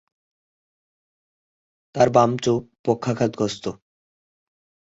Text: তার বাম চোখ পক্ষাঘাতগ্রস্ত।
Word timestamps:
তার 1.95 2.07
বাম 2.09 2.31
চোখ 2.37 2.61
পক্ষাঘাতগ্রস্ত। 2.85 3.65